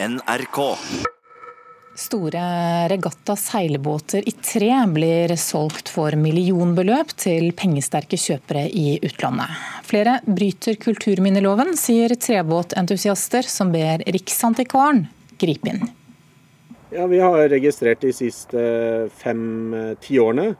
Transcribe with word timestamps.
NRK. 0.00 0.76
Store 1.96 2.88
regatta 2.88 3.34
seilbåter 3.36 4.28
i 4.28 4.32
tre 4.32 4.70
blir 4.94 5.34
solgt 5.34 5.90
for 5.90 6.14
millionbeløp 6.14 7.10
til 7.18 7.48
pengesterke 7.58 8.14
kjøpere 8.14 8.68
i 8.70 9.00
utlandet. 9.02 9.50
Flere 9.82 10.20
bryter 10.22 10.78
kulturminneloven, 10.78 11.74
sier 11.74 12.14
trebåtentusiaster 12.14 13.50
som 13.50 13.74
ber 13.74 14.06
Riksantikvaren 14.06 15.08
gripe 15.42 15.74
inn. 15.74 15.88
Ja, 16.94 17.10
Vi 17.10 17.18
har 17.18 17.48
registrert 17.50 18.06
de 18.06 18.14
siste 18.14 18.62
fem-ti 19.18 20.22
årene 20.22 20.52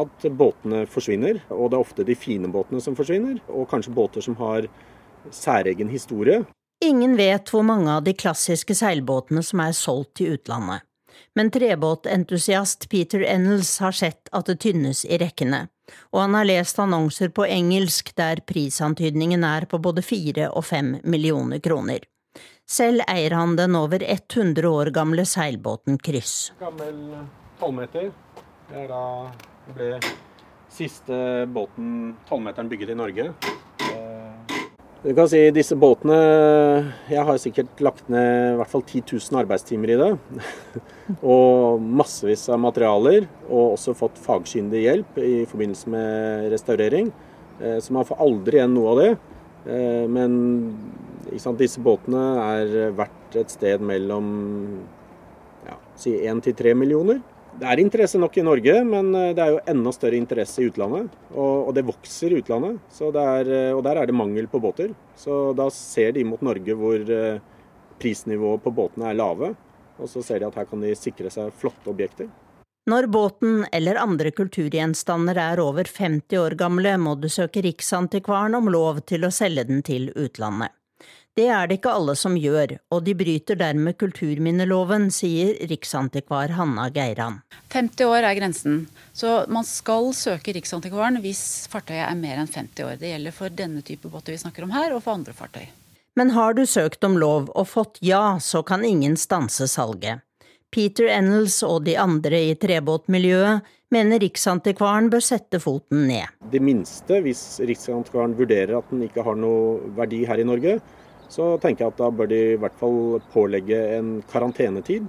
at 0.00 0.30
båtene 0.32 0.86
forsvinner. 0.88 1.44
Og 1.52 1.68
det 1.68 1.76
er 1.76 1.84
ofte 1.84 2.08
de 2.08 2.16
fine 2.16 2.48
båtene 2.48 2.80
som 2.80 2.96
forsvinner, 2.96 3.36
og 3.52 3.68
kanskje 3.68 3.92
båter 3.92 4.24
som 4.24 4.40
har 4.40 4.64
særegen 5.28 5.92
historie. 5.92 6.46
Ingen 6.84 7.16
vet 7.16 7.50
hvor 7.50 7.64
mange 7.66 7.90
av 7.90 8.04
de 8.06 8.12
klassiske 8.14 8.74
seilbåtene 8.78 9.42
som 9.42 9.62
er 9.64 9.72
solgt 9.74 10.12
til 10.20 10.36
utlandet, 10.36 10.84
men 11.34 11.50
trebåtentusiast 11.50 12.86
Peter 12.92 13.24
Ennels 13.26 13.72
har 13.82 13.96
sett 13.98 14.30
at 14.30 14.46
det 14.46 14.60
tynnes 14.62 15.02
i 15.02 15.18
rekkene, 15.18 15.64
og 16.14 16.20
han 16.22 16.38
har 16.38 16.46
lest 16.46 16.78
annonser 16.78 17.34
på 17.34 17.48
engelsk 17.50 18.12
der 18.20 18.44
prisantydningen 18.46 19.42
er 19.42 19.66
på 19.66 19.82
både 19.82 20.06
fire 20.06 20.52
og 20.52 20.68
fem 20.70 20.94
millioner 21.02 21.58
kroner. 21.58 22.06
Selv 22.68 23.02
eier 23.10 23.34
han 23.34 23.56
den 23.58 23.74
over 23.74 24.04
100 24.04 24.70
år 24.70 24.92
gamle 24.94 25.26
seilbåten 25.26 25.98
Kryss. 25.98 26.52
Gammel 26.62 27.24
tolvmeter. 27.58 28.12
Det 28.68 28.84
er 28.84 28.90
da 28.92 29.04
ble 29.74 29.94
siste 30.70 31.46
båten, 31.50 32.12
tolvmeteren, 32.28 32.70
bygget 32.70 32.94
i 32.94 33.02
Norge. 33.02 33.32
Du 35.08 35.14
kan 35.16 35.24
si 35.24 35.38
disse 35.56 35.72
båtene 35.72 36.16
Jeg 37.08 37.22
har 37.24 37.38
sikkert 37.40 37.78
lagt 37.80 38.10
ned 38.12 38.50
i 38.52 38.56
hvert 38.58 38.68
fall 38.68 38.82
10 38.84 39.06
000 39.16 39.38
arbeidstimer 39.40 39.94
i 39.94 39.96
det. 39.96 40.08
og 41.34 41.80
massevis 41.80 42.42
av 42.52 42.60
materialer. 42.60 43.24
Og 43.46 43.78
også 43.78 43.94
fått 43.96 44.20
fagkyndig 44.20 44.82
hjelp 44.84 45.16
i 45.24 45.46
forbindelse 45.48 45.94
med 45.94 46.50
restaurering. 46.52 47.08
Eh, 47.56 47.78
så 47.80 47.96
man 47.96 48.04
får 48.04 48.20
aldri 48.26 48.60
igjen 48.60 48.76
noe 48.76 48.92
av 48.92 49.00
det. 49.00 49.08
Eh, 49.72 50.04
men 50.12 50.36
sant, 51.40 51.56
disse 51.56 51.80
båtene 51.80 52.26
er 52.44 52.92
verdt 52.98 53.40
et 53.40 53.56
sted 53.56 53.80
mellom 53.80 54.28
ja, 55.64 55.80
si 55.96 56.18
1 56.20 56.44
til 56.50 56.58
3 56.60 56.76
millioner. 56.84 57.24
Det 57.58 57.66
er 57.66 57.80
interesse 57.82 58.18
nok 58.22 58.36
i 58.38 58.42
Norge, 58.46 58.74
men 58.86 59.08
eh, 59.18 59.32
det 59.34 59.42
er 59.42 59.54
jo 59.56 59.62
enda 59.72 59.90
større 59.94 60.18
interesse 60.18 60.62
i 60.62 60.68
utlandet. 60.70 61.14
Og, 61.32 61.68
og 61.68 61.72
det 61.74 61.86
vokser 61.88 62.30
i 62.30 62.38
utlandet. 62.38 62.78
Er, 63.08 63.50
eh, 63.50 63.70
og 63.74 63.82
der 63.86 63.98
er 63.98 64.06
det 64.06 64.14
mangel 64.14 64.46
på 64.50 64.60
båter. 64.62 64.92
Så 65.18 65.40
da 65.58 65.66
ser 65.74 66.14
de 66.14 66.26
mot 66.28 66.44
Norge 66.44 66.76
hvor 66.78 67.02
eh, 67.02 67.40
prisnivået 67.98 68.62
på 68.62 68.74
båtene 68.74 69.10
er 69.10 69.18
lave. 69.18 69.56
Og 69.98 70.10
så 70.10 70.22
ser 70.22 70.38
de 70.38 70.46
at 70.46 70.60
her 70.60 70.68
kan 70.70 70.84
de 70.84 70.94
sikre 70.94 71.32
seg 71.34 71.50
flotte 71.58 71.90
objekter. 71.90 72.30
Når 72.88 73.10
båten 73.12 73.66
eller 73.74 73.98
andre 74.00 74.30
kulturgjenstander 74.32 75.36
er 75.42 75.60
over 75.60 75.90
50 75.90 76.38
år 76.40 76.54
gamle, 76.56 76.94
må 77.02 77.18
du 77.20 77.26
søke 77.28 77.60
Riksantikvaren 77.66 78.54
om 78.56 78.70
lov 78.72 79.02
til 79.10 79.26
å 79.26 79.34
selge 79.34 79.66
den 79.68 79.82
til 79.84 80.08
utlandet. 80.14 80.77
Det 81.38 81.46
er 81.54 81.68
det 81.70 81.76
ikke 81.78 81.92
alle 81.94 82.16
som 82.18 82.34
gjør, 82.34 82.72
og 82.90 83.04
de 83.06 83.12
bryter 83.14 83.58
dermed 83.60 83.94
kulturminneloven, 84.00 85.06
sier 85.14 85.52
riksantikvar 85.70 86.56
Hanna 86.56 86.88
Geiran. 86.90 87.36
50 87.70 88.08
år 88.10 88.26
er 88.26 88.38
grensen, 88.40 88.80
så 89.14 89.44
man 89.46 89.66
skal 89.68 90.10
søke 90.18 90.56
Riksantikvaren 90.56 91.20
hvis 91.22 91.42
fartøyet 91.70 92.08
er 92.08 92.18
mer 92.18 92.42
enn 92.42 92.50
50 92.50 92.88
år. 92.88 92.96
Det 92.98 93.12
gjelder 93.12 93.36
for 93.36 93.54
denne 93.54 93.84
type 93.86 94.10
båter 94.10 94.34
vi 94.34 94.42
snakker 94.42 94.66
om 94.66 94.74
her, 94.74 94.96
og 94.96 95.04
for 95.04 95.14
andre 95.14 95.36
fartøy. 95.36 95.68
Men 96.18 96.34
har 96.34 96.58
du 96.58 96.64
søkt 96.66 97.06
om 97.06 97.14
lov 97.22 97.52
og 97.54 97.68
fått 97.70 98.00
ja, 98.02 98.40
så 98.42 98.64
kan 98.66 98.82
ingen 98.82 99.14
stanse 99.14 99.68
salget. 99.70 100.24
Peter 100.74 101.08
Ennels 101.08 101.62
og 101.64 101.86
de 101.86 101.94
andre 102.00 102.42
i 102.50 102.54
trebåtmiljøet 102.60 103.68
mener 103.94 104.20
Riksantikvaren 104.20 105.08
bør 105.08 105.24
sette 105.24 105.60
foten 105.62 106.04
ned. 106.10 106.28
Det 106.52 106.60
minste, 106.60 107.22
hvis 107.24 107.42
Riksantikvaren 107.64 108.36
vurderer 108.36 108.76
at 108.76 108.90
den 108.92 109.06
ikke 109.06 109.24
har 109.24 109.38
noe 109.40 109.88
verdi 109.96 110.24
her 110.28 110.42
i 110.42 110.46
Norge, 110.48 110.76
så 111.32 111.54
tenker 111.62 111.86
jeg 111.86 111.94
at 111.94 112.00
da 112.02 112.10
bør 112.12 112.28
de 112.28 112.40
i 112.52 112.58
hvert 112.60 112.76
fall 112.80 113.18
pålegge 113.32 113.80
en 113.96 114.18
karantenetid. 114.28 115.08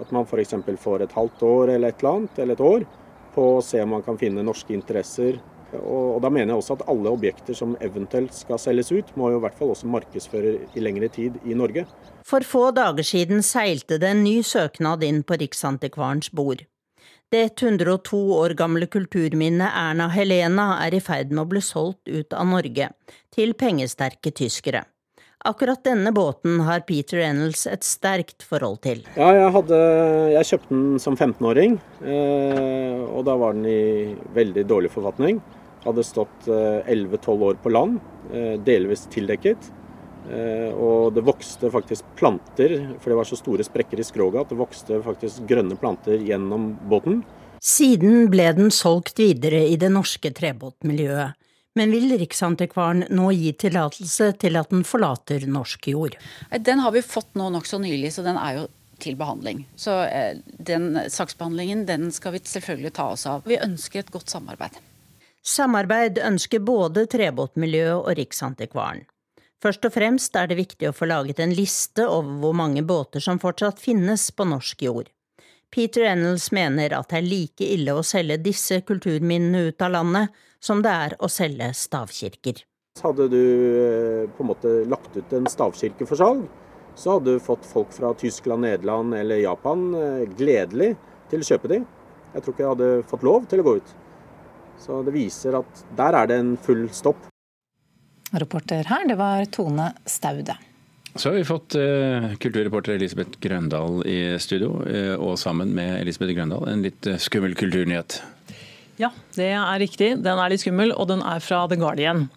At 0.00 0.10
man 0.12 0.24
f.eks. 0.24 0.56
får 0.80 1.04
et 1.04 1.16
halvt 1.16 1.44
år 1.46 1.74
eller 1.76 1.92
et 1.92 2.00
eller 2.00 2.16
annet, 2.16 2.38
eller 2.40 2.56
et 2.56 2.64
år, 2.64 2.86
på 3.34 3.44
å 3.58 3.62
se 3.64 3.82
om 3.84 3.92
man 3.96 4.04
kan 4.06 4.18
finne 4.20 4.44
norske 4.46 4.74
interesser. 4.74 5.38
Og, 5.82 6.20
da 6.22 6.30
mener 6.32 6.52
jeg 6.52 6.60
også 6.60 6.76
at 6.78 6.84
alle 6.90 7.12
objekter 7.12 7.56
som 7.56 7.74
eventuelt 7.84 8.34
skal 8.36 8.60
selges 8.62 8.92
ut, 8.94 9.10
må 9.18 9.32
jo 9.32 9.40
i 9.40 9.44
hvert 9.44 9.58
fall 9.58 9.72
også 9.74 9.90
markedsføre 9.90 10.54
i 10.74 10.84
lengre 10.84 11.10
tid 11.12 11.40
i 11.44 11.56
Norge. 11.58 11.86
For 12.24 12.46
få 12.46 12.70
dager 12.76 13.06
siden 13.06 13.42
seilte 13.44 13.98
det 14.00 14.14
en 14.14 14.24
ny 14.24 14.38
søknad 14.46 15.04
inn 15.04 15.22
på 15.26 15.38
Riksantikvarens 15.42 16.30
bord. 16.32 16.64
Det 17.32 17.44
102 17.62 18.18
år 18.36 18.54
gamle 18.54 18.86
kulturminnet 18.86 19.72
Erna 19.74 20.06
Helena 20.12 20.74
er 20.84 20.94
i 20.94 21.02
ferd 21.02 21.32
med 21.32 21.46
å 21.46 21.50
bli 21.50 21.62
solgt 21.64 22.06
ut 22.06 22.36
av 22.36 22.46
Norge, 22.46 22.92
til 23.34 23.56
pengesterke 23.58 24.30
tyskere. 24.30 24.84
Akkurat 25.44 25.82
denne 25.84 26.08
båten 26.14 26.62
har 26.64 26.86
Peter 26.88 27.18
Ennels 27.20 27.66
et 27.68 27.84
sterkt 27.84 28.46
forhold 28.48 28.78
til. 28.86 29.02
Ja, 29.12 29.26
jeg, 29.36 29.50
hadde, 29.52 29.80
jeg 30.32 30.48
kjøpte 30.50 30.70
den 30.72 31.02
som 31.02 31.18
15-åring, 31.18 31.74
eh, 32.00 33.02
og 33.04 33.26
da 33.28 33.34
var 33.42 33.58
den 33.58 33.66
i 33.68 34.14
veldig 34.36 34.64
dårlig 34.70 34.92
forfatning. 34.94 35.42
Hadde 35.84 36.04
stått 36.06 36.48
11-12 36.48 37.28
eh, 37.28 37.46
år 37.48 37.58
på 37.62 37.72
land, 37.72 38.00
eh, 38.32 38.54
delvis 38.60 39.08
tildekket. 39.12 39.72
Og 40.24 41.10
det 41.12 41.20
vokste 41.20 41.68
faktisk 41.68 42.06
planter, 42.16 42.72
for 42.96 43.12
det 43.12 43.16
var 43.18 43.26
så 43.28 43.36
store 43.36 43.64
sprekker 43.66 44.00
i 44.00 44.06
skroget 44.08 44.40
at 44.40 44.54
det 44.54 44.56
vokste 44.56 45.02
faktisk 45.04 45.42
grønne 45.50 45.76
planter 45.76 46.16
gjennom 46.16 46.70
båten. 46.88 47.18
Siden 47.60 48.30
ble 48.32 48.46
den 48.56 48.72
solgt 48.72 49.20
videre 49.20 49.66
i 49.68 49.76
det 49.76 49.90
norske 49.92 50.32
trebåtmiljøet. 50.32 51.36
Men 51.76 51.90
vil 51.90 52.14
Riksantikvaren 52.20 53.04
nå 53.12 53.28
gi 53.34 53.50
tillatelse 53.66 54.30
til 54.40 54.56
at 54.60 54.72
den 54.72 54.84
forlater 54.86 55.44
norsk 55.50 55.88
jord? 55.90 56.16
Den 56.56 56.80
har 56.84 56.94
vi 56.94 57.02
fått 57.02 57.34
nå 57.36 57.50
nokså 57.52 57.82
nylig, 57.82 58.14
så 58.14 58.24
den 58.24 58.38
er 58.40 58.60
jo 58.60 58.66
til 59.02 59.16
behandling. 59.18 59.64
Så 59.76 59.96
eh, 60.06 60.38
den 60.70 60.92
saksbehandlingen 61.10 61.84
den 61.88 62.10
skal 62.14 62.36
vi 62.36 62.44
selvfølgelig 62.46 62.94
ta 62.94 63.10
oss 63.16 63.26
av. 63.26 63.42
Vi 63.48 63.58
ønsker 63.58 64.04
et 64.04 64.12
godt 64.14 64.32
samarbeid. 64.32 64.78
Samarbeid 65.44 66.16
ønsker 66.24 66.62
både 66.64 67.02
trebåtmiljøet 67.12 67.98
og 67.98 68.14
Riksantikvaren. 68.16 69.02
Først 69.60 69.84
og 69.84 69.92
fremst 69.92 70.36
er 70.40 70.48
det 70.48 70.56
viktig 70.56 70.88
å 70.88 70.94
få 70.96 71.08
laget 71.10 71.42
en 71.44 71.52
liste 71.52 72.06
over 72.08 72.38
hvor 72.40 72.54
mange 72.56 72.80
båter 72.84 73.20
som 73.20 73.40
fortsatt 73.40 73.80
finnes 73.80 74.30
på 74.32 74.46
norsk 74.48 74.84
jord. 74.86 75.10
Peter 75.74 76.06
Ennels 76.08 76.48
mener 76.54 76.94
at 76.96 77.10
det 77.10 77.18
er 77.18 77.28
like 77.28 77.68
ille 77.76 77.92
å 77.92 78.04
selge 78.06 78.38
disse 78.40 78.78
kulturminnene 78.88 79.66
ut 79.68 79.84
av 79.84 79.92
landet 79.92 80.44
som 80.64 80.80
det 80.84 80.92
er 81.06 81.16
å 81.20 81.28
selge 81.28 81.68
stavkirker. 81.76 82.62
Hadde 83.02 83.26
du 83.28 83.40
eh, 83.40 84.28
på 84.32 84.44
en 84.44 84.50
måte 84.52 84.72
lagt 84.88 85.16
ut 85.18 85.34
en 85.36 85.48
stavkirke 85.50 86.06
for 86.08 86.20
salg, 86.20 86.46
så 86.96 87.18
hadde 87.18 87.34
du 87.34 87.42
fått 87.42 87.66
folk 87.68 87.92
fra 87.92 88.14
Tyskland, 88.16 88.64
Nederland 88.64 89.16
eller 89.18 89.42
Japan 89.42 89.90
eh, 89.98 90.24
gledelig 90.38 90.94
til 91.32 91.44
å 91.44 91.50
kjøpe 91.50 91.72
de. 91.74 91.82
Jeg 92.32 92.44
tror 92.44 92.54
ikke 92.54 92.64
jeg 92.64 92.72
hadde 92.76 92.90
fått 93.10 93.28
lov 93.28 93.50
til 93.50 93.60
å 93.60 93.68
gå 93.68 93.76
ut. 93.82 93.94
Så 94.80 95.00
det 95.06 95.14
viser 95.14 95.58
at 95.60 95.84
der 95.96 96.18
er 96.20 96.30
det 96.30 96.38
en 96.42 96.54
full 96.60 96.86
stopp. 96.92 97.28
Reporter 98.34 98.86
her, 98.90 99.06
det 99.08 99.16
var 99.20 99.44
Tone 99.54 99.92
Staude. 100.06 100.56
Så 101.14 101.30
har 101.30 101.36
vi 101.38 101.46
fått 101.46 101.76
uh, 101.78 102.32
kulturreporter 102.42 102.96
Elisabeth 102.96 103.38
Grøndal 103.38 104.00
i 104.10 104.34
studio, 104.42 104.80
uh, 104.82 105.14
og 105.22 105.36
sammen 105.38 105.70
med 105.76 106.00
Elisabeth 106.00 106.34
Grøndal 106.34 106.66
en 106.72 106.82
litt 106.82 107.06
uh, 107.06 107.20
skummel 107.22 107.54
kulturnyhet. 107.54 108.18
Ja, 108.98 109.10
det 109.34 109.48
er 109.50 109.78
riktig. 109.82 110.08
Den 110.22 110.38
er 110.38 110.50
litt 110.52 110.62
skummel, 110.62 110.92
og 110.94 111.08
den 111.10 111.22
er 111.26 111.42
fra 111.42 111.64
The 111.70 111.78
Guardian. 111.78 112.28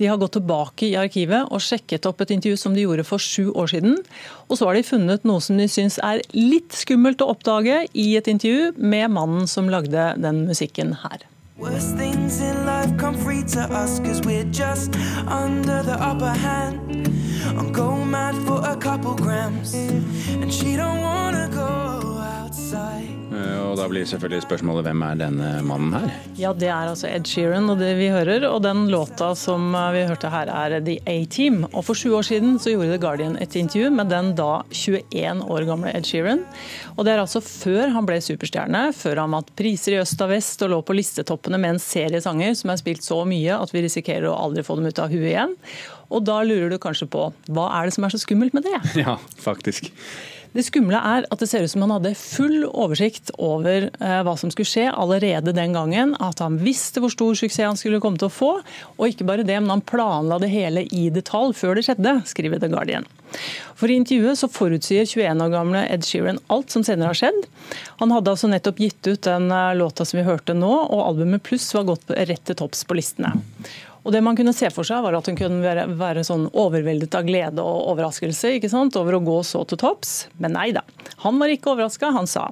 De 0.00 0.08
har 0.08 0.20
gått 0.20 0.36
tilbake 0.38 0.88
i 0.88 0.96
arkivet 0.96 1.50
og 1.52 1.60
sjekket 1.64 2.08
opp 2.08 2.22
et 2.24 2.32
intervju 2.32 2.56
som 2.60 2.76
de 2.76 2.86
gjorde 2.86 3.04
for 3.04 3.20
sju 3.20 3.50
år 3.52 3.68
siden. 3.74 3.98
Og 4.48 4.56
så 4.56 4.68
har 4.68 4.78
de 4.78 4.86
funnet 4.86 5.28
noe 5.28 5.44
som 5.44 5.60
de 5.60 5.68
syns 5.68 6.00
er 6.04 6.24
litt 6.32 6.76
skummelt 6.76 7.24
å 7.24 7.30
oppdage 7.34 7.82
i 7.92 8.08
et 8.16 8.32
intervju 8.32 8.72
med 8.80 9.12
mannen 9.12 9.48
som 9.50 9.68
lagde 9.72 10.14
den 10.20 10.46
musikken 10.48 10.96
her. 11.04 11.28
Worst 11.58 11.96
things 11.96 12.42
in 12.42 12.66
life 12.66 12.94
come 12.98 13.16
free 13.16 13.42
to 13.42 13.60
us 13.60 13.98
cause 14.00 14.20
we're 14.20 14.44
just 14.44 14.94
under 15.26 15.82
the 15.82 15.96
upper 15.98 16.28
hand. 16.28 17.08
I'm 17.46 17.72
going 17.72 18.10
mad 18.10 18.34
for 18.46 18.62
a 18.62 18.76
couple 18.76 19.14
grams 19.14 19.72
and 19.72 20.52
she 20.52 20.76
don't 20.76 21.00
wanna 21.00 21.48
go 21.50 22.18
outside. 22.18 23.25
Eh, 23.36 23.58
og 23.60 23.76
Da 23.76 23.86
blir 23.90 24.06
selvfølgelig 24.08 24.44
spørsmålet 24.46 24.86
hvem 24.86 25.02
er 25.04 25.18
denne 25.20 25.48
mannen 25.66 25.92
her? 25.96 26.12
Ja, 26.40 26.52
Det 26.56 26.68
er 26.68 26.88
altså 26.88 27.08
Ed 27.10 27.26
Sheeran 27.28 27.68
og 27.70 27.78
det 27.78 27.92
vi 27.98 28.08
hører. 28.12 28.46
Og 28.48 28.62
den 28.64 28.86
låta 28.92 29.34
som 29.36 29.74
eh, 29.74 29.90
vi 29.92 30.04
hørte 30.08 30.30
her 30.32 30.48
er 30.48 30.78
The 30.80 30.98
A-Team. 31.06 31.64
Og 31.72 31.84
For 31.84 31.94
sju 31.98 32.14
år 32.16 32.26
siden 32.28 32.56
så 32.62 32.72
gjorde 32.72 32.94
The 32.94 33.00
Guardian 33.02 33.36
et 33.40 33.56
intervju 33.56 33.90
med 33.90 34.08
den 34.12 34.32
da 34.38 34.62
21 34.70 35.44
år 35.44 35.66
gamle 35.68 35.92
Ed 35.94 36.08
Sheeran. 36.08 36.44
Og 36.96 37.04
Det 37.04 37.12
er 37.12 37.22
altså 37.22 37.42
før 37.44 37.92
han 37.92 38.06
ble 38.08 38.20
superstjerne, 38.24 38.86
før 38.96 39.22
han 39.24 39.36
vant 39.36 39.52
priser 39.58 39.96
i 39.96 40.00
øst 40.00 40.20
og 40.24 40.32
vest 40.32 40.62
og 40.64 40.72
lå 40.72 40.80
på 40.86 40.96
listetoppene 40.96 41.60
med 41.60 41.76
en 41.76 41.82
serie 41.82 42.20
sanger 42.24 42.54
som 42.56 42.72
er 42.72 42.80
spilt 42.80 43.04
så 43.04 43.20
mye 43.28 43.58
at 43.60 43.74
vi 43.74 43.84
risikerer 43.84 44.30
å 44.30 44.38
aldri 44.46 44.64
få 44.66 44.78
dem 44.78 44.88
ut 44.88 45.02
av 45.02 45.12
huet 45.12 45.30
igjen. 45.34 45.56
Og 46.14 46.22
da 46.24 46.38
lurer 46.46 46.70
du 46.70 46.78
kanskje 46.78 47.08
på 47.10 47.28
hva 47.50 47.66
er 47.80 47.88
det 47.88 47.96
som 47.96 48.06
er 48.06 48.14
så 48.14 48.22
skummelt 48.22 48.54
med 48.56 48.66
det? 48.66 48.78
Ja, 49.06 49.18
faktisk. 49.42 49.90
Det 50.56 50.64
skumle 50.64 50.96
er 50.96 51.26
at 51.28 51.42
det 51.42 51.48
ser 51.50 51.66
ut 51.66 51.68
som 51.68 51.82
han 51.84 51.92
hadde 51.98 52.14
full 52.16 52.62
oversikt 52.64 53.28
over 53.36 53.90
eh, 53.90 54.20
hva 54.24 54.32
som 54.40 54.48
skulle 54.52 54.70
skje 54.70 54.86
allerede 54.88 55.52
den 55.52 55.76
gangen. 55.76 56.14
At 56.16 56.40
han 56.40 56.56
visste 56.62 57.02
hvor 57.04 57.12
stor 57.12 57.36
suksess 57.36 57.66
han 57.66 57.76
skulle 57.76 58.00
komme 58.00 58.16
til 58.20 58.30
å 58.30 58.32
få. 58.32 58.50
Og 58.96 59.04
ikke 59.10 59.26
bare 59.28 59.44
det, 59.44 59.58
men 59.60 59.74
han 59.74 59.84
planla 59.84 60.40
det 60.40 60.48
hele 60.54 60.86
i 60.88 61.10
detalj 61.12 61.52
før 61.58 61.76
det 61.76 61.84
skjedde, 61.90 62.14
skriver 62.30 62.62
The 62.62 62.72
Guardian. 62.72 63.04
For 63.76 63.92
I 63.92 63.98
intervjuet 64.00 64.40
så 64.40 64.48
forutsier 64.48 65.04
21 65.04 65.44
år 65.44 65.52
gamle 65.52 65.82
Ed 65.92 66.06
Sheeran 66.08 66.40
alt 66.52 66.72
som 66.72 66.84
senere 66.86 67.12
har 67.12 67.20
skjedd. 67.20 67.42
Han 68.00 68.14
hadde 68.14 68.32
altså 68.32 68.48
nettopp 68.48 68.80
gitt 68.80 69.10
ut 69.10 69.28
den 69.28 69.50
eh, 69.52 69.74
låta 69.76 70.08
som 70.08 70.22
vi 70.22 70.24
hørte 70.24 70.56
nå, 70.56 70.72
og 70.72 71.04
albumet 71.10 71.44
Pluss 71.44 71.68
var 71.76 71.84
gått 71.90 72.16
rett 72.16 72.46
til 72.48 72.56
topps 72.56 72.86
på 72.88 72.96
listene. 72.96 73.34
Og 74.06 74.12
det 74.14 74.22
man 74.22 74.36
kunne 74.38 74.54
se 74.54 74.70
for 74.70 74.86
seg 74.86 75.02
var 75.02 75.16
at 75.18 75.26
hun 75.26 75.38
kunne 75.38 75.64
være, 75.64 75.88
være 75.98 76.22
sånn 76.26 76.46
overveldet 76.54 77.14
av 77.18 77.26
glede 77.26 77.62
og 77.62 77.88
overraskelse 77.92 78.54
over 78.86 79.16
å 79.18 79.24
gå 79.26 79.38
så 79.42 79.64
til 79.66 79.80
topps. 79.82 80.28
Men 80.38 80.54
nei 80.54 80.68
da. 80.76 80.84
Han 81.24 81.40
var 81.42 81.50
ikke 81.50 81.72
overraska. 81.74 82.12
Han 82.14 82.30
sa 82.30 82.46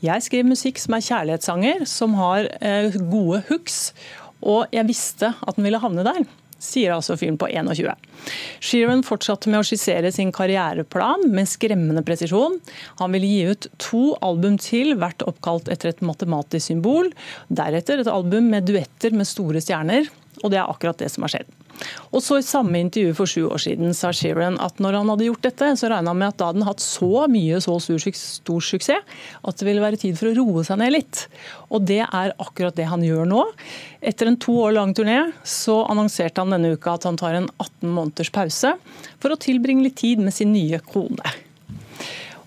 jeg 0.00 0.24
skriver 0.24 0.48
musikk 0.48 0.80
som 0.80 0.96
er 0.96 1.04
kjærlighetssanger, 1.04 1.84
som 1.88 2.16
har 2.16 2.48
eh, 2.64 2.96
gode 3.10 3.42
hooks, 3.50 3.92
og 4.44 4.72
jeg 4.72 4.88
visste 4.88 5.34
at 5.34 5.58
den 5.58 5.68
ville 5.68 5.82
havne 5.82 6.06
der 6.06 6.24
sier 6.64 6.94
altså 6.94 7.16
fyren 7.18 7.38
på 7.40 7.48
21. 7.52 7.92
Sheeran 8.64 9.04
fortsatte 9.06 9.50
med 9.52 9.60
å 9.60 9.66
skissere 9.68 10.12
sin 10.14 10.32
karriereplan 10.34 11.26
med 11.34 11.50
skremmende 11.50 12.04
presisjon. 12.06 12.58
Han 13.02 13.14
ville 13.14 13.28
gi 13.28 13.52
ut 13.52 13.68
to 13.82 14.04
album 14.24 14.56
til, 14.62 14.94
hvert 15.00 15.24
oppkalt 15.28 15.68
etter 15.72 15.92
et 15.92 16.04
matematisk 16.04 16.70
symbol. 16.70 17.12
Deretter 17.52 18.00
et 18.00 18.10
album 18.10 18.48
med 18.54 18.68
duetter 18.70 19.16
med 19.16 19.28
store 19.28 19.62
stjerner. 19.64 20.08
Og 20.42 20.50
det 20.52 20.58
er 20.60 20.70
akkurat 20.70 20.98
det 20.98 21.10
som 21.12 21.24
har 21.24 21.34
skjedd. 21.36 21.52
Og 22.14 22.22
så 22.22 22.38
I 22.38 22.46
samme 22.46 22.78
intervju 22.78 23.14
for 23.18 23.30
sju 23.30 23.46
år 23.48 23.62
siden 23.64 23.94
sa 23.96 24.12
Sheeran 24.14 24.56
at 24.62 24.78
når 24.82 24.98
han 25.00 25.10
hadde 25.10 25.26
gjort 25.28 25.46
dette, 25.46 25.70
så 25.78 25.90
regna 25.90 26.12
han 26.12 26.20
med 26.20 26.32
at 26.32 26.38
da 26.40 26.48
hadde 26.50 26.62
han 26.62 26.68
hatt 26.68 26.84
så 26.84 27.26
mye 27.30 27.60
så 27.62 27.76
stor, 27.82 28.04
stor, 28.18 28.64
suksess 28.64 29.22
at 29.44 29.60
det 29.60 29.68
ville 29.68 29.82
være 29.82 30.00
tid 30.00 30.18
for 30.18 30.30
å 30.30 30.36
roe 30.38 30.64
seg 30.66 30.80
ned 30.80 30.94
litt. 30.94 31.24
Og 31.74 31.86
det 31.88 32.02
er 32.04 32.34
akkurat 32.42 32.76
det 32.78 32.88
han 32.90 33.04
gjør 33.04 33.26
nå. 33.30 33.46
Etter 34.04 34.30
en 34.30 34.40
to 34.40 34.56
år 34.66 34.76
lang 34.78 34.94
turné 34.96 35.18
så 35.46 35.82
annonserte 35.90 36.42
han 36.42 36.54
denne 36.54 36.74
uka 36.76 36.94
at 36.94 37.08
han 37.08 37.18
tar 37.20 37.38
en 37.40 37.50
18 37.58 37.90
måneders 37.90 38.32
pause 38.34 38.76
for 39.22 39.34
å 39.34 39.40
tilbringe 39.40 39.86
litt 39.88 39.98
tid 40.02 40.22
med 40.22 40.34
sin 40.36 40.54
nye 40.54 40.80
kone. 40.84 41.34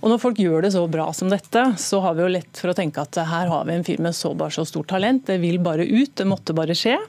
Og 0.01 0.11
Når 0.11 0.19
folk 0.21 0.39
gjør 0.41 0.65
det 0.65 0.73
så 0.75 0.83
bra 0.91 1.07
som 1.15 1.31
dette, 1.31 1.63
så 1.81 2.01
har 2.03 2.17
vi 2.17 2.25
jo 2.25 2.33
lett 2.35 2.59
for 2.59 2.71
å 2.71 2.77
tenke 2.77 3.01
at 3.01 3.17
her 3.17 3.49
har 3.49 3.63
vi 3.65 3.77
en 3.77 3.85
fyr 3.87 4.01
med 4.03 4.15
så 4.15 4.33
bare 4.37 4.53
så 4.53 4.65
stort 4.67 4.91
talent, 4.91 5.25
det 5.25 5.39
vil 5.41 5.57
bare 5.63 5.87
ut, 5.87 6.13
det 6.13 6.27
måtte 6.29 6.55
bare 6.57 6.75
skje. 6.77 6.99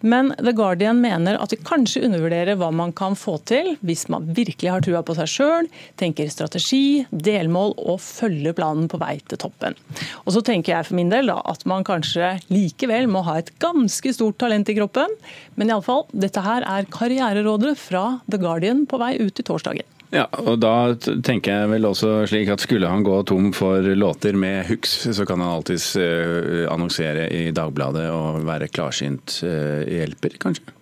Men 0.00 0.34
The 0.38 0.52
Guardian 0.52 1.00
mener 1.00 1.38
at 1.40 1.52
vi 1.54 1.58
kanskje 1.64 2.02
undervurderer 2.04 2.58
hva 2.60 2.68
man 2.74 2.92
kan 2.96 3.16
få 3.16 3.38
til 3.48 3.72
hvis 3.86 4.06
man 4.12 4.28
virkelig 4.36 4.68
har 4.72 4.84
trua 4.84 5.00
på 5.06 5.16
seg 5.16 5.30
sjøl, 5.32 5.70
tenker 6.00 6.28
strategi, 6.32 7.06
delmål 7.10 7.74
og 7.80 7.98
følger 8.04 8.56
planen 8.56 8.90
på 8.92 9.00
vei 9.00 9.16
til 9.24 9.40
toppen. 9.46 9.76
Og 10.24 10.36
så 10.36 10.44
tenker 10.44 10.74
jeg 10.74 10.88
for 10.90 11.00
min 11.00 11.12
del 11.12 11.32
da, 11.32 11.40
at 11.48 11.64
man 11.68 11.86
kanskje 11.86 12.36
likevel 12.52 13.08
må 13.12 13.24
ha 13.26 13.38
et 13.40 13.52
ganske 13.62 14.12
stort 14.16 14.38
talent 14.42 14.68
i 14.72 14.76
kroppen. 14.76 15.16
Men 15.56 15.72
iallfall, 15.72 16.04
dette 16.12 16.44
her 16.44 16.66
er 16.68 16.88
karriererådet 16.92 17.76
fra 17.80 18.06
The 18.28 18.40
Guardian 18.42 18.84
på 18.88 19.00
vei 19.00 19.14
ut 19.22 19.40
i 19.40 19.46
torsdagen. 19.46 19.95
Ja, 20.14 20.26
og 20.38 20.60
da 20.62 20.94
tenker 21.26 21.50
jeg 21.50 21.70
vel 21.72 21.88
også 21.88 22.10
slik 22.30 22.50
at 22.52 22.62
skulle 22.62 22.90
han 22.90 23.02
gå 23.06 23.16
tom 23.26 23.50
for 23.56 23.82
låter 23.98 24.38
med 24.38 24.68
hooks, 24.68 24.94
så 25.16 25.26
kan 25.26 25.42
han 25.42 25.50
alltids 25.56 25.88
uh, 25.98 26.66
annonsere 26.70 27.26
i 27.34 27.48
Dagbladet 27.54 28.06
og 28.14 28.44
være 28.46 28.70
klarsynt 28.70 29.40
uh, 29.42 29.82
hjelper, 29.82 30.38
kanskje? 30.42 30.74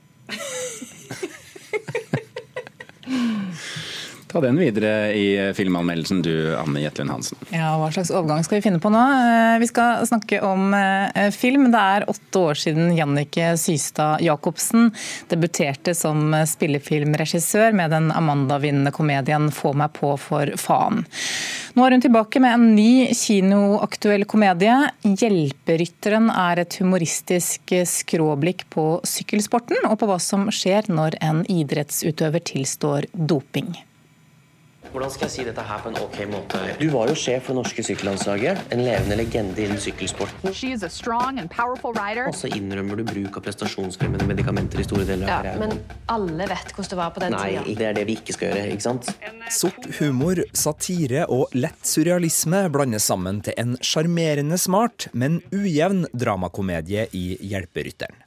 Ta 4.35 4.41
den 4.41 4.57
videre 4.59 5.13
i 5.15 5.53
filmanmeldelsen 5.55 6.23
du, 6.23 6.57
Anne 6.59 6.81
Jetlund 6.83 7.13
Hansen. 7.13 7.39
Ja, 7.55 7.77
Hva 7.79 7.93
slags 7.95 8.11
overgang 8.11 8.43
skal 8.43 8.57
vi 8.59 8.65
finne 8.65 8.81
på 8.83 8.91
nå? 8.91 8.99
Eh, 8.99 9.59
vi 9.63 9.69
skal 9.71 10.03
snakke 10.11 10.41
om 10.43 10.75
eh, 10.75 11.29
film. 11.31 11.69
Det 11.71 11.83
er 11.95 12.07
åtte 12.11 12.43
år 12.51 12.59
siden 12.59 12.91
Jannike 12.97 13.53
Systad 13.63 14.25
Jacobsen 14.27 14.91
debuterte 15.31 15.95
som 15.95 16.35
spillefilmregissør 16.51 17.79
med 17.79 17.95
den 17.95 18.11
Amanda-vinnende 18.11 18.91
komedien 18.91 19.53
'Få 19.55 19.71
meg 19.79 19.95
på 19.95 20.17
for 20.19 20.51
faen'. 20.59 21.07
Nå 21.79 21.87
er 21.87 21.95
hun 21.95 22.03
tilbake 22.03 22.43
med 22.43 22.59
en 22.59 22.69
ny 22.75 23.15
kinoaktuell 23.15 24.27
komedie. 24.27 24.91
'Hjelperytteren' 25.07 26.31
er 26.35 26.67
et 26.67 26.81
humoristisk 26.83 27.79
skråblikk 27.87 28.67
på 28.67 28.99
sykkelsporten 29.07 29.87
og 29.87 30.01
på 30.03 30.11
hva 30.11 30.19
som 30.19 30.51
skjer 30.51 30.91
når 30.91 31.23
en 31.23 31.47
idrettsutøver 31.47 32.43
tilstår 32.43 33.13
doping. 33.15 33.77
Hvordan 34.95 35.11
skal 35.11 35.25
jeg 35.27 35.33
si 35.35 35.45
dette 35.49 35.63
her 35.67 35.81
på 35.83 35.91
en 35.91 35.97
ok 35.99 36.17
måte? 36.31 36.59
Du 36.79 36.85
var 36.93 37.09
jo 37.11 37.17
sjef 37.19 37.49
for 37.49 37.51
det 37.51 37.65
norske 37.65 37.83
sykkellandslaget. 37.83 38.61
En 38.71 38.83
levende 38.87 39.17
legende 39.19 39.65
innen 39.65 39.81
sykkelsporten. 39.83 40.47
Og 40.47 42.37
så 42.39 42.51
innrømmer 42.55 43.01
du 43.01 43.03
bruk 43.09 43.41
av 43.41 43.43
prestasjonsfremmende 43.43 44.29
medikamenter 44.31 44.79
i 44.79 44.87
store 44.87 45.03
deler 45.09 45.27
av 45.27 45.49
ja, 45.49 45.57
Men 45.59 45.75
alle 46.15 46.47
vet 46.47 46.71
hvordan 46.77 46.93
det 46.93 46.99
var 47.01 47.11
på 47.17 47.25
den 47.25 47.35
Nei, 47.35 47.43
tida. 47.43 47.65
Nei, 47.67 47.75
det 47.81 47.89
er 47.89 47.99
det 47.99 48.05
vi 48.07 48.17
ikke 48.21 48.37
skal 48.37 48.53
gjøre, 48.53 48.69
ikke 48.77 48.87
sant? 48.87 49.11
Sort 49.59 49.89
humor, 49.99 50.45
satire 50.55 51.27
og 51.27 51.59
lett 51.59 51.91
surrealisme 51.91 52.63
blandes 52.71 53.11
sammen 53.11 53.43
til 53.43 53.59
en 53.59 53.75
sjarmerende 53.83 54.61
smart, 54.63 55.09
men 55.11 55.41
ujevn 55.51 56.07
dramakomedie 56.15 57.09
i 57.19 57.25
Hjelperytteren. 57.43 58.23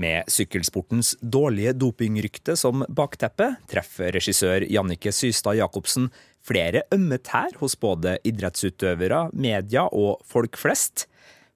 Med 0.00 0.30
sykkelsportens 0.32 1.12
dårlige 1.20 1.74
dopingrykte 1.76 2.54
som 2.56 2.86
bakteppe 2.88 3.50
treffer 3.68 4.14
regissør 4.16 4.64
Jannike 4.64 5.12
Systad 5.12 5.58
Jacobsen 5.58 6.06
flere 6.46 6.86
ømme 6.94 7.18
tær 7.20 7.52
hos 7.60 7.76
både 7.76 8.14
idrettsutøvere, 8.24 9.26
media 9.36 9.84
og 9.92 10.22
folk 10.24 10.56
flest. 10.56 11.04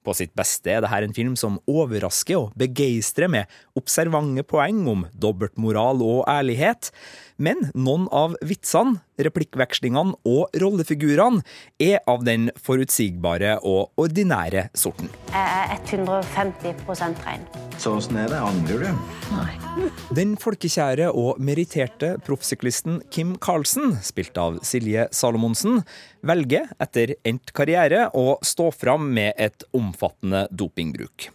På 0.04 0.12
sitt 0.12 0.34
beste 0.36 0.68
er 0.74 0.82
dette 0.84 0.98
en 1.06 1.16
film 1.16 1.38
som 1.40 1.56
overrasker 1.70 2.36
og 2.36 2.58
begeistrer 2.60 3.30
med 3.32 3.48
observante 3.80 4.44
poeng 4.44 4.82
om 4.92 5.06
dobbeltmoral 5.16 6.04
og 6.04 6.26
ærlighet. 6.28 6.90
Men 7.40 7.70
noen 7.72 8.10
av 8.12 8.36
vitsene, 8.44 9.00
replikkvekslingene 9.18 10.16
og 10.28 10.56
rollefigurene 10.60 11.44
er 11.82 12.00
av 12.10 12.24
den 12.26 12.48
forutsigbare 12.60 13.58
og 13.62 13.92
ordinære 14.00 14.68
sorten. 14.78 15.10
Jeg 15.30 15.44
er 15.60 15.74
150 15.90 17.22
rein. 17.26 17.46
Så 17.78 17.94
åssen 17.98 18.18
er 18.20 18.30
det? 18.32 18.40
Angrer 18.40 18.84
du? 18.84 19.04
Nei. 19.34 19.90
Den 20.14 20.34
folkekjære 20.40 21.10
og 21.10 21.40
meritterte 21.42 22.14
proffsyklisten 22.24 23.00
Kim 23.10 23.34
Karlsen, 23.42 23.98
spilt 24.06 24.38
av 24.38 24.60
Silje 24.66 25.08
Salomonsen, 25.14 25.82
velger 26.24 26.70
etter 26.82 27.16
endt 27.26 27.54
karriere 27.56 28.08
å 28.14 28.38
stå 28.44 28.70
fram 28.74 29.10
med 29.14 29.34
et 29.38 29.66
omfattende 29.74 30.46
dopingbruk. 30.54 31.30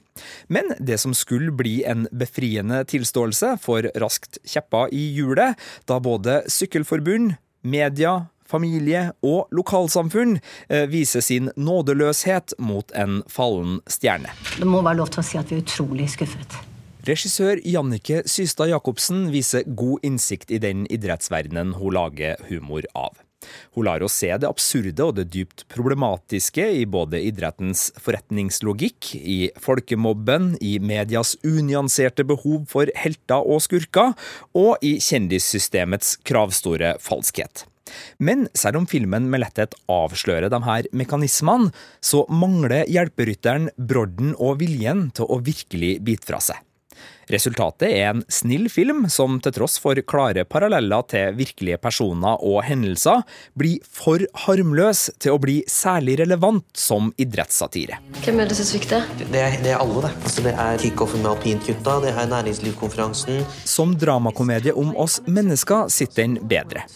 Men 0.48 0.74
det 0.80 0.98
som 1.00 1.14
skulle 1.16 1.52
bli 1.56 1.80
en 1.88 2.08
befriende 2.12 2.82
tilståelse, 2.90 3.56
får 3.64 3.92
raskt 4.02 4.40
kjeppa 4.48 4.88
i 4.96 5.06
hjulet, 5.16 5.60
da 5.88 6.00
både 6.04 6.42
sykkelforbund, 6.52 7.38
media, 7.62 8.30
familie 8.50 9.10
og 9.26 9.52
lokalsamfunn 9.56 10.40
eh, 10.40 10.88
viser 10.90 11.24
sin 11.26 11.52
nådeløshet 11.56 12.58
mot 12.60 12.92
en 12.98 13.22
fallen 13.30 13.80
stjerne. 13.90 14.34
Det 14.58 14.68
må 14.68 14.82
være 14.86 15.02
lov 15.02 15.14
til 15.14 15.24
å 15.24 15.28
si 15.30 15.40
at 15.42 15.52
vi 15.52 15.60
er 15.60 15.66
utrolig 15.66 16.10
skuffet. 16.16 16.60
Regissør 17.08 17.62
Jannike 17.64 18.26
Systad 18.28 18.70
Jacobsen 18.74 19.30
viser 19.32 19.64
god 19.64 20.04
innsikt 20.06 20.52
i 20.52 20.60
den 20.62 20.84
idrettsverdenen 20.92 21.78
hun 21.80 21.96
lager 21.96 22.42
humor 22.50 22.86
av. 22.94 23.16
Hun 23.76 23.88
lar 23.88 24.04
oss 24.04 24.18
se 24.20 24.30
det 24.36 24.50
absurde 24.50 25.06
og 25.06 25.16
det 25.20 25.30
dypt 25.34 25.66
problematiske 25.72 26.66
i 26.82 26.86
både 26.90 27.22
idrettens 27.30 27.88
forretningslogikk, 28.02 29.14
i 29.16 29.40
folkemobben, 29.60 30.54
i 30.62 30.78
medias 30.84 31.36
unyanserte 31.48 32.26
behov 32.28 32.66
for 32.72 32.92
helter 33.00 33.46
og 33.46 33.64
skurker, 33.66 34.16
og 34.58 34.78
i 34.86 34.98
kjendissystemets 35.04 36.18
kravstore 36.28 36.96
falskhet. 37.04 37.66
Men 38.22 38.48
selv 38.58 38.82
om 38.82 38.88
filmen 38.90 39.30
med 39.32 39.42
letthet 39.44 39.76
avslører 39.90 40.52
de 40.52 40.62
her 40.66 40.90
mekanismene, 40.94 41.72
så 42.02 42.26
mangler 42.30 42.86
hjelperytteren 42.92 43.72
brodden 43.78 44.36
og 44.38 44.60
viljen 44.62 45.08
til 45.18 45.30
å 45.30 45.40
virkelig 45.46 45.96
bite 46.06 46.30
fra 46.30 46.42
seg. 46.44 46.60
Resultatet 47.30 47.92
er 47.94 48.08
en 48.10 48.24
snill 48.32 48.66
film 48.74 49.04
som 49.14 49.36
til 49.44 49.54
tross 49.54 49.78
for 49.82 50.00
klare 50.10 50.48
paralleller 50.50 51.06
til 51.12 51.36
virkelige 51.38 51.78
personer 51.78 52.42
og 52.42 52.64
hendelser, 52.66 53.22
blir 53.54 53.86
for 53.86 54.26
harmløs 54.48 55.06
til 55.22 55.36
å 55.36 55.42
bli 55.42 55.60
særlig 55.70 56.18
relevant 56.24 56.66
som 56.74 57.12
idrettssatire. 57.22 58.02
Hvem 58.24 58.42
er 58.42 58.50
det 58.50 58.58
som 58.58 58.70
svikter? 58.72 59.06
Det, 59.22 59.30
er, 59.38 59.60
det 59.62 59.76
er 59.76 59.78
alle, 59.84 60.08
det. 60.08 60.14
Altså, 60.24 60.46
det 60.48 60.56
er 60.66 60.82
kickoffen 60.82 61.22
med 61.22 61.36
alpintgutta, 61.36 62.00
det 62.08 62.16
er 62.16 62.34
næringslivskonferansen. 62.34 63.44
Som 63.62 63.94
dramakomedie 64.02 64.74
om 64.74 64.96
oss 64.98 65.22
mennesker 65.30 65.86
sitter 65.94 66.24
den 66.26 66.40
bedre. 66.50 66.88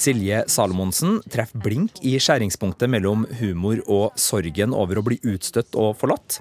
Silje 0.00 0.44
Salomonsen 0.48 1.18
treffer 1.28 1.60
blink 1.60 1.98
i 2.06 2.14
skjæringspunktet 2.22 2.88
mellom 2.88 3.26
humor 3.40 3.82
og 3.84 4.16
sorgen 4.20 4.72
over 4.72 5.00
å 5.00 5.04
bli 5.04 5.18
utstøtt 5.28 5.76
og 5.76 5.92
forlatt. 6.00 6.38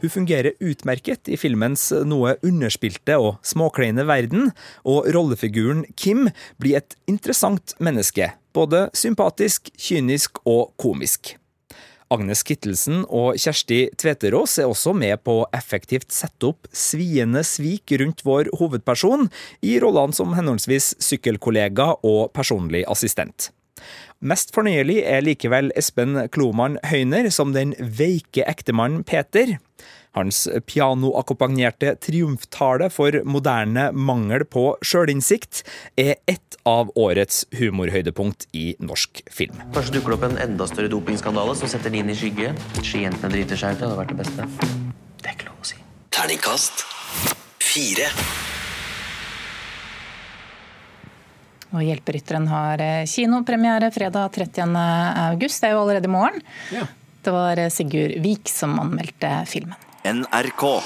Hun 0.00 0.10
fungerer 0.10 0.56
utmerket 0.64 1.28
i 1.28 1.36
filmens 1.38 1.90
noe 2.08 2.38
underspilte 2.40 2.81
overspilte 2.82 3.18
og 3.18 3.38
småkleine 3.44 4.06
verden, 4.06 4.52
og 4.84 5.06
rollefiguren 5.14 5.84
Kim 5.96 6.30
blir 6.58 6.78
et 6.78 6.96
interessant 7.06 7.74
menneske. 7.78 8.32
Både 8.52 8.90
sympatisk, 8.94 9.70
kynisk 9.78 10.38
og 10.44 10.72
komisk. 10.76 11.38
Agnes 12.12 12.42
Kittelsen 12.44 13.06
og 13.08 13.38
Kjersti 13.40 13.88
Tveterås 13.96 14.58
er 14.58 14.68
også 14.68 14.92
med 14.92 15.22
på 15.24 15.40
å 15.40 15.48
effektivt 15.56 16.12
sette 16.12 16.50
opp 16.50 16.68
sviende 16.70 17.40
svik 17.42 17.88
rundt 17.98 18.20
vår 18.26 18.50
hovedperson, 18.58 19.30
i 19.62 19.78
rollene 19.80 20.12
som 20.12 20.34
henholdsvis 20.36 20.94
sykkelkollega 21.00 21.94
og 22.04 22.32
personlig 22.34 22.84
assistent. 22.84 23.48
Mest 24.20 24.52
fornøyelig 24.54 25.00
er 25.08 25.24
likevel 25.24 25.72
Espen 25.74 26.28
Kloman 26.30 26.76
Høyner 26.84 27.30
som 27.32 27.56
den 27.56 27.72
veike 27.80 28.44
ektemannen 28.44 29.02
Peter. 29.08 29.56
Hans 30.12 30.44
pianoakkompagnerte 30.68 31.94
triumftale 32.04 32.90
for 32.92 33.16
moderne 33.24 33.88
mangel 33.96 34.44
på 34.44 34.74
sjølinnsikt 34.84 35.62
er 35.96 36.18
ett 36.28 36.58
av 36.68 36.90
årets 37.00 37.46
humorhøydepunkt 37.56 38.44
i 38.52 38.74
norsk 38.84 39.22
film. 39.32 39.56
Kanskje 39.72 39.96
dukker 39.96 40.12
det 40.12 40.18
opp 40.18 40.26
en 40.28 40.40
enda 40.44 40.66
større 40.68 40.90
dopingskandale 40.92 41.56
som 41.56 41.70
setter 41.72 41.94
de 41.94 42.02
inn 42.02 42.12
i 42.12 42.16
skygge. 42.18 42.52
Skijentene 42.84 43.32
driter 43.32 43.58
seg 43.58 43.72
ut, 43.72 43.80
det 43.80 43.88
hadde 43.88 44.00
vært 44.02 44.12
det 44.12 44.20
beste. 44.20 44.48
Det 45.22 45.30
er 45.30 45.36
ikke 45.38 45.48
lov 45.48 45.62
å 45.62 45.68
si. 45.70 45.78
Terningkast 46.12 46.84
fire. 47.62 48.10
Og 51.72 51.86
Hjelperytteren 51.86 52.50
har 52.52 52.82
eh, 52.84 53.06
kinopremiere 53.08 53.88
fredag 53.94 54.34
30. 54.36 54.76
august. 55.30 55.62
Det 55.62 55.70
er 55.70 55.72
jo 55.72 55.86
allerede 55.86 56.10
i 56.10 56.12
morgen. 56.12 56.44
Ja. 56.74 56.84
Det 57.22 57.32
var 57.32 57.64
Sigurd 57.72 58.18
Vik 58.20 58.52
som 58.52 58.76
anmeldte 58.82 59.32
filmen. 59.48 59.78
NRK. 60.04 60.82